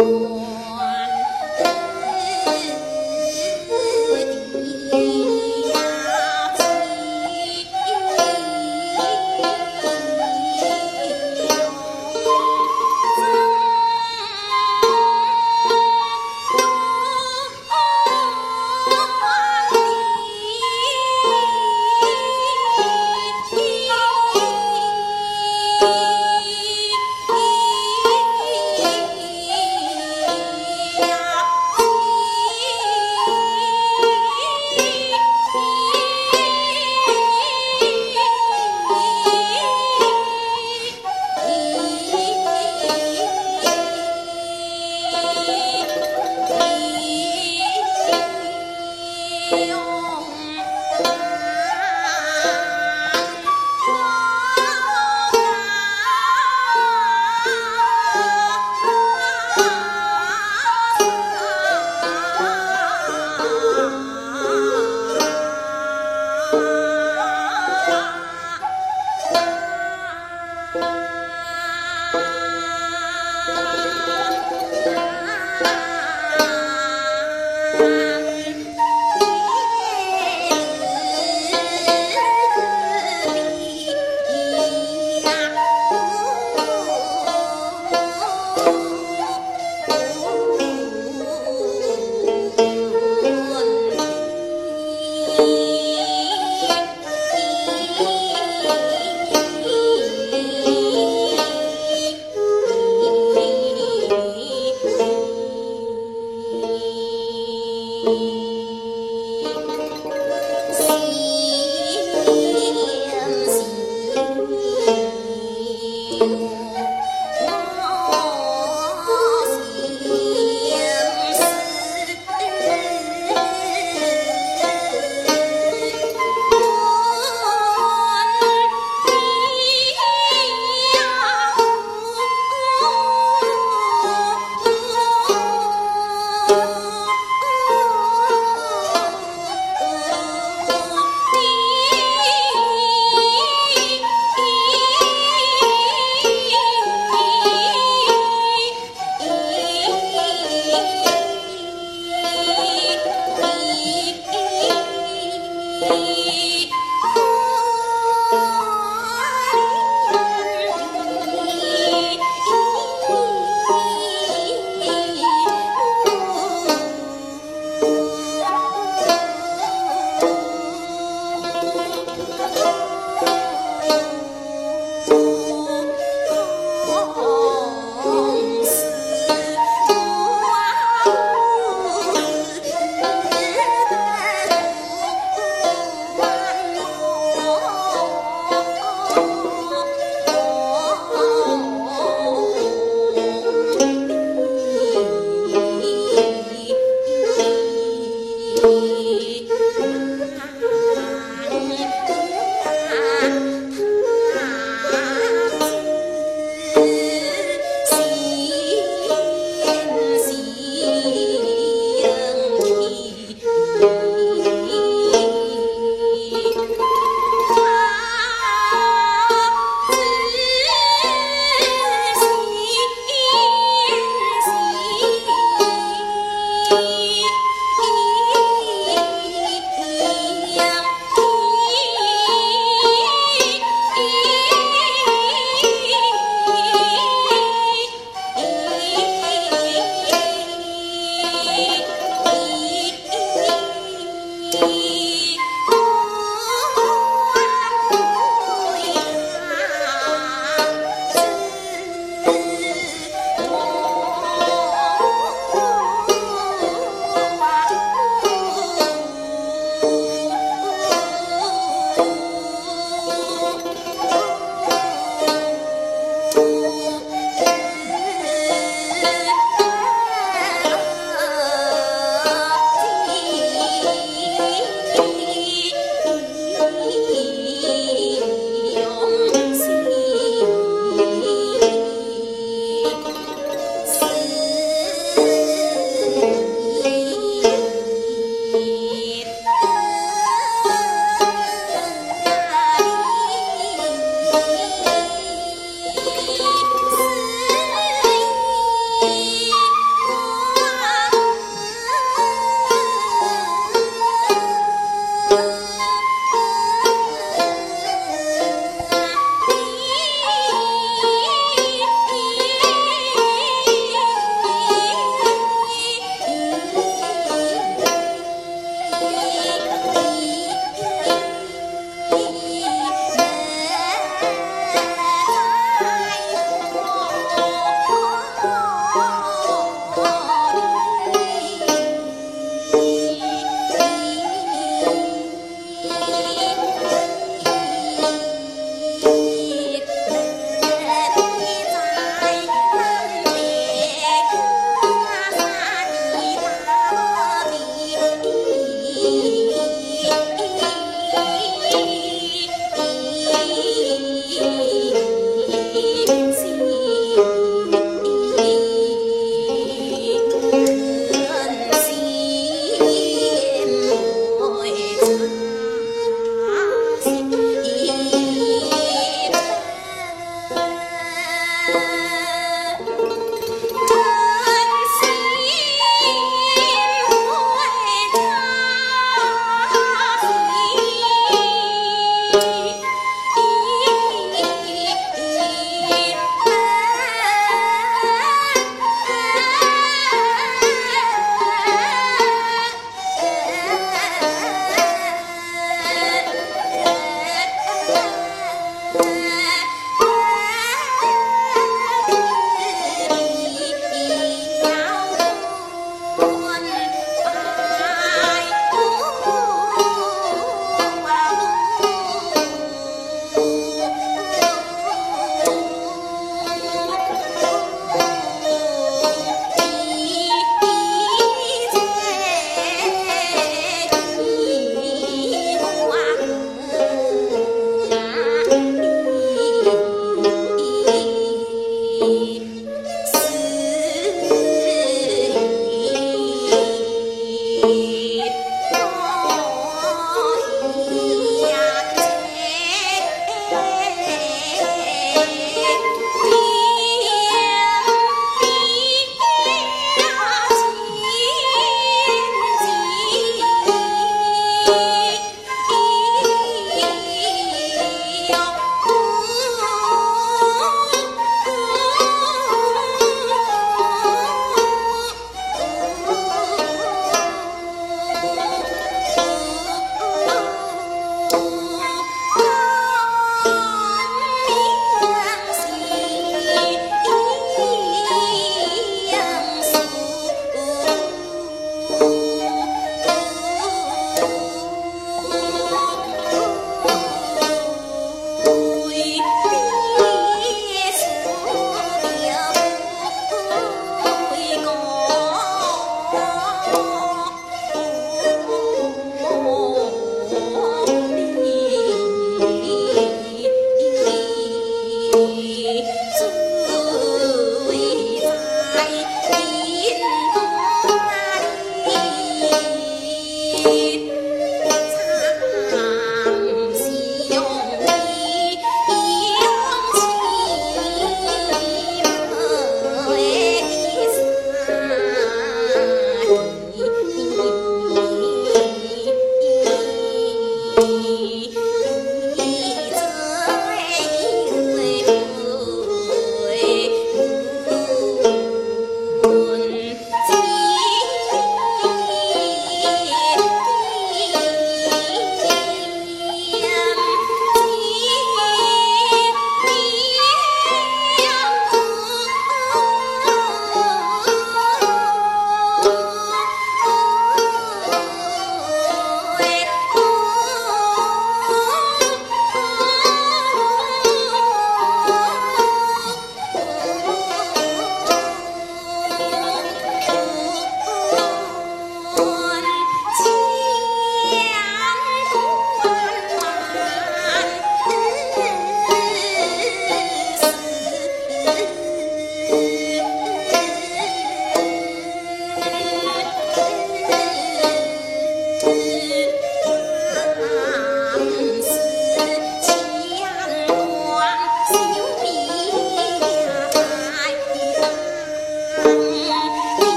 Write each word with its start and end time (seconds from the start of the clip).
Música 0.00 0.39